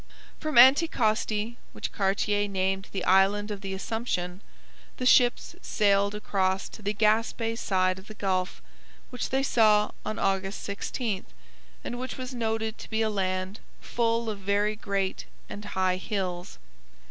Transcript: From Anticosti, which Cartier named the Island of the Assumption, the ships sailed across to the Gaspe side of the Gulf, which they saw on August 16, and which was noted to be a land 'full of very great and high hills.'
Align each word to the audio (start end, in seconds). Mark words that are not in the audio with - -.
From 0.39 0.55
Anticosti, 0.57 1.57
which 1.73 1.91
Cartier 1.91 2.47
named 2.47 2.87
the 2.91 3.05
Island 3.05 3.51
of 3.51 3.61
the 3.61 3.75
Assumption, 3.75 4.41
the 4.97 5.05
ships 5.05 5.55
sailed 5.61 6.15
across 6.15 6.67
to 6.69 6.81
the 6.81 6.91
Gaspe 6.91 7.55
side 7.55 7.99
of 7.99 8.07
the 8.07 8.15
Gulf, 8.15 8.63
which 9.11 9.29
they 9.29 9.43
saw 9.43 9.91
on 10.03 10.17
August 10.17 10.63
16, 10.63 11.27
and 11.83 11.99
which 11.99 12.17
was 12.17 12.33
noted 12.33 12.79
to 12.79 12.89
be 12.89 13.03
a 13.03 13.11
land 13.11 13.59
'full 13.79 14.27
of 14.27 14.39
very 14.39 14.75
great 14.75 15.25
and 15.47 15.63
high 15.65 15.97
hills.' 15.97 16.57